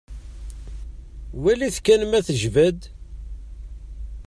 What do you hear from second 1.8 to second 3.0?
kan ma tejba-d.